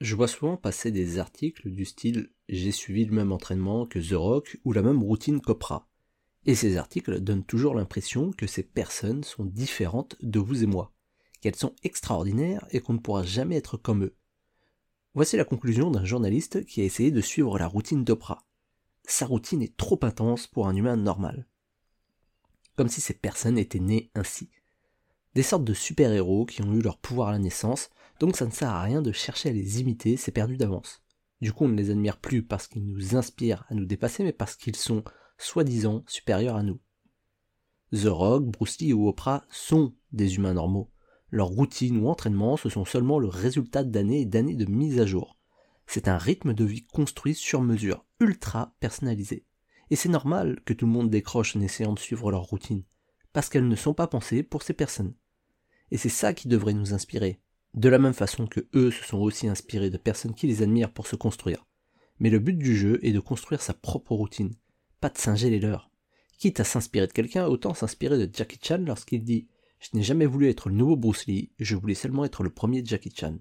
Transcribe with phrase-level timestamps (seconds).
[0.00, 4.16] Je vois souvent passer des articles du style J'ai suivi le même entraînement que The
[4.16, 5.88] Rock ou la même routine qu'Oprah.
[6.46, 10.94] Et ces articles donnent toujours l'impression que ces personnes sont différentes de vous et moi,
[11.40, 14.14] qu'elles sont extraordinaires et qu'on ne pourra jamais être comme eux.
[15.14, 18.46] Voici la conclusion d'un journaliste qui a essayé de suivre la routine d'Oprah.
[19.04, 21.48] Sa routine est trop intense pour un humain normal.
[22.76, 24.48] Comme si ces personnes étaient nées ainsi.
[25.34, 27.90] Des sortes de super-héros qui ont eu leur pouvoir à la naissance,
[28.20, 31.02] donc ça ne sert à rien de chercher à les imiter, c'est perdu d'avance.
[31.40, 34.32] Du coup, on ne les admire plus parce qu'ils nous inspirent à nous dépasser, mais
[34.32, 35.04] parce qu'ils sont
[35.38, 36.80] soi-disant supérieurs à nous.
[37.92, 40.90] The Rock, Bruce Lee ou Oprah sont des humains normaux.
[41.30, 45.06] Leur routine ou entraînement, ce sont seulement le résultat d'années et d'années de mise à
[45.06, 45.38] jour.
[45.86, 49.46] C'est un rythme de vie construit sur mesure, ultra personnalisé.
[49.90, 52.84] Et c'est normal que tout le monde décroche en essayant de suivre leur routine,
[53.32, 55.14] parce qu'elles ne sont pas pensées pour ces personnes.
[55.90, 57.40] Et c'est ça qui devrait nous inspirer,
[57.74, 60.92] de la même façon que eux se sont aussi inspirés de personnes qui les admirent
[60.92, 61.66] pour se construire.
[62.20, 64.54] Mais le but du jeu est de construire sa propre routine,
[65.00, 65.90] pas de singer les leurs.
[66.38, 69.48] Quitte à s'inspirer de quelqu'un, autant s'inspirer de Jackie Chan lorsqu'il dit
[69.80, 72.84] Je n'ai jamais voulu être le nouveau Bruce Lee, je voulais seulement être le premier
[72.84, 73.38] Jackie Chan.